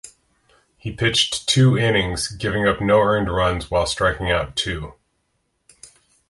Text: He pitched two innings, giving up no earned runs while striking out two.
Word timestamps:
He 0.79 0.91
pitched 0.91 1.47
two 1.47 1.77
innings, 1.77 2.29
giving 2.29 2.67
up 2.67 2.81
no 2.81 2.99
earned 3.01 3.29
runs 3.29 3.69
while 3.69 3.85
striking 3.85 4.31
out 4.31 4.55
two. 4.55 4.95